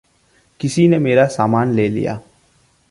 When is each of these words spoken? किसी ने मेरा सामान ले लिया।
किसी 0.59 0.87
ने 0.87 0.99
मेरा 0.99 1.25
सामान 1.25 1.71
ले 1.71 1.87
लिया। 1.89 2.19